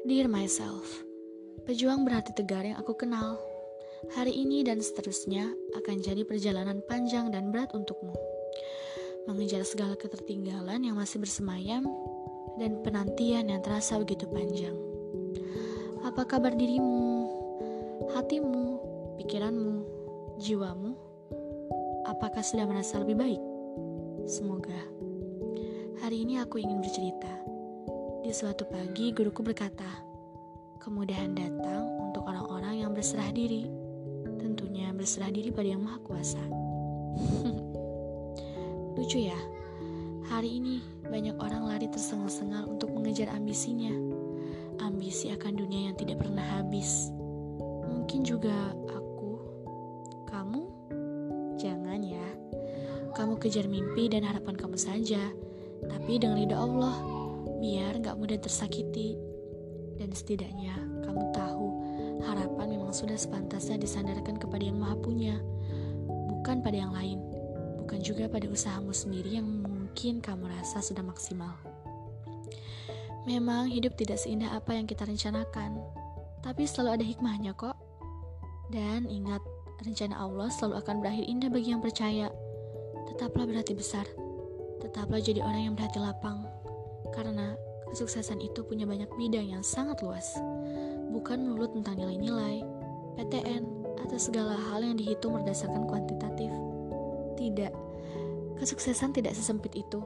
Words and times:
Dear 0.00 0.32
myself, 0.32 1.04
pejuang 1.68 2.08
berhati 2.08 2.32
tegar 2.32 2.64
yang 2.64 2.80
aku 2.80 2.96
kenal, 2.96 3.36
hari 4.16 4.32
ini 4.32 4.64
dan 4.64 4.80
seterusnya 4.80 5.52
akan 5.76 6.00
jadi 6.00 6.24
perjalanan 6.24 6.80
panjang 6.88 7.28
dan 7.28 7.52
berat 7.52 7.68
untukmu. 7.76 8.16
Mengejar 9.28 9.60
segala 9.68 10.00
ketertinggalan 10.00 10.88
yang 10.88 10.96
masih 10.96 11.20
bersemayam 11.20 11.84
dan 12.56 12.80
penantian 12.80 13.52
yang 13.52 13.60
terasa 13.60 14.00
begitu 14.00 14.24
panjang. 14.32 14.72
Apa 16.00 16.24
kabar 16.24 16.56
dirimu, 16.56 17.28
hatimu, 18.16 18.64
pikiranmu, 19.20 19.84
jiwamu? 20.40 20.96
Apakah 22.08 22.40
sudah 22.40 22.64
merasa 22.64 22.96
lebih 23.04 23.20
baik? 23.20 23.42
Semoga. 24.24 24.80
Hari 26.00 26.24
ini 26.24 26.40
aku 26.40 26.56
ingin 26.56 26.80
bercerita 26.80 27.49
di 28.30 28.38
suatu 28.38 28.62
pagi, 28.62 29.10
guruku 29.10 29.42
berkata, 29.42 30.06
"Kemudahan 30.78 31.34
datang 31.34 31.82
untuk 31.98 32.30
orang-orang 32.30 32.86
yang 32.86 32.94
berserah 32.94 33.26
diri. 33.34 33.66
Tentunya 34.38 34.94
berserah 34.94 35.34
diri 35.34 35.50
pada 35.50 35.66
Yang 35.66 35.82
Maha 35.82 35.98
Kuasa." 35.98 36.38
Lucu 38.94 39.18
ya, 39.18 39.34
hari 40.30 40.62
ini 40.62 40.78
banyak 41.10 41.42
orang 41.42 41.74
lari 41.74 41.90
tersengal-sengal 41.90 42.70
untuk 42.70 42.94
mengejar 42.94 43.34
ambisinya. 43.34 43.90
Ambisi 44.78 45.34
akan 45.34 45.58
dunia 45.58 45.90
yang 45.90 45.98
tidak 45.98 46.22
pernah 46.22 46.46
habis. 46.54 47.10
Mungkin 47.90 48.22
juga 48.22 48.70
aku, 48.94 49.42
kamu, 50.30 50.62
jangan 51.58 51.98
ya. 51.98 52.26
Kamu 53.10 53.42
kejar 53.42 53.66
mimpi 53.66 54.06
dan 54.06 54.22
harapan 54.22 54.54
kamu 54.54 54.78
saja, 54.78 55.18
tapi 55.90 56.22
dengan 56.22 56.38
ridho 56.38 56.54
Allah 56.54 57.19
biar 57.60 58.00
gak 58.00 58.16
mudah 58.16 58.38
tersakiti. 58.40 59.16
Dan 60.00 60.16
setidaknya 60.16 60.76
kamu 61.04 61.22
tahu 61.36 61.66
harapan 62.24 62.76
memang 62.76 62.92
sudah 62.92 63.16
sepantasnya 63.16 63.80
disandarkan 63.80 64.40
kepada 64.40 64.64
yang 64.64 64.80
maha 64.80 64.96
punya, 64.96 65.36
bukan 66.08 66.64
pada 66.64 66.76
yang 66.76 66.92
lain, 66.92 67.20
bukan 67.84 68.00
juga 68.00 68.28
pada 68.28 68.48
usahamu 68.48 68.92
sendiri 68.96 69.36
yang 69.40 69.44
mungkin 69.44 70.24
kamu 70.24 70.48
rasa 70.48 70.80
sudah 70.80 71.04
maksimal. 71.04 71.52
Memang 73.28 73.68
hidup 73.68 74.00
tidak 74.00 74.16
seindah 74.16 74.56
apa 74.56 74.72
yang 74.72 74.88
kita 74.88 75.04
rencanakan, 75.04 75.76
tapi 76.40 76.64
selalu 76.64 77.00
ada 77.00 77.04
hikmahnya 77.04 77.52
kok. 77.52 77.76
Dan 78.72 79.04
ingat, 79.04 79.44
rencana 79.84 80.16
Allah 80.16 80.48
selalu 80.48 80.80
akan 80.80 80.96
berakhir 81.04 81.24
indah 81.28 81.50
bagi 81.52 81.68
yang 81.76 81.84
percaya. 81.84 82.32
Tetaplah 83.12 83.44
berhati 83.44 83.76
besar, 83.76 84.08
tetaplah 84.80 85.20
jadi 85.20 85.44
orang 85.44 85.68
yang 85.68 85.74
berhati 85.76 86.00
lapang, 86.00 86.48
karena 87.14 87.54
kesuksesan 87.90 88.38
itu 88.38 88.62
punya 88.62 88.86
banyak 88.86 89.10
bidang 89.18 89.50
yang 89.50 89.64
sangat 89.66 90.00
luas. 90.02 90.38
Bukan 91.10 91.42
melulu 91.42 91.66
tentang 91.74 91.98
nilai-nilai, 91.98 92.62
PTN, 93.18 93.62
atau 94.06 94.18
segala 94.18 94.54
hal 94.54 94.86
yang 94.86 94.96
dihitung 94.96 95.34
berdasarkan 95.36 95.90
kuantitatif. 95.90 96.50
Tidak, 97.34 97.72
kesuksesan 98.58 99.10
tidak 99.14 99.34
sesempit 99.34 99.74
itu. 99.74 100.00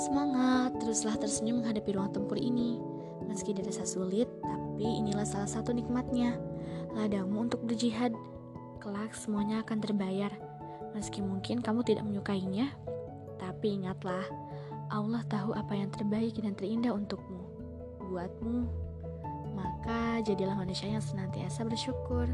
Semangat, 0.00 0.80
teruslah 0.80 1.18
tersenyum 1.20 1.60
menghadapi 1.60 1.92
ruang 1.92 2.10
tempur 2.14 2.40
ini. 2.40 2.80
Meski 3.28 3.52
dirasa 3.52 3.84
sulit, 3.84 4.26
tapi 4.40 4.86
inilah 4.86 5.28
salah 5.28 5.50
satu 5.50 5.76
nikmatnya. 5.76 6.40
Ladangmu 6.96 7.50
untuk 7.50 7.60
berjihad. 7.68 8.16
Kelak 8.80 9.12
semuanya 9.12 9.60
akan 9.60 9.78
terbayar. 9.78 10.32
Meski 10.96 11.20
mungkin 11.20 11.60
kamu 11.60 11.84
tidak 11.84 12.08
menyukainya, 12.08 12.72
tapi 13.38 13.78
ingatlah, 13.78 14.24
Allah 14.90 15.22
tahu 15.30 15.54
apa 15.54 15.72
yang 15.72 15.88
terbaik 15.94 16.34
dan 16.42 16.58
terindah 16.58 16.90
untukmu, 16.90 17.46
buatmu. 18.10 18.66
Maka 19.54 20.18
jadilah 20.26 20.58
manusia 20.58 20.90
yang 20.90 21.02
senantiasa 21.02 21.62
bersyukur. 21.62 22.26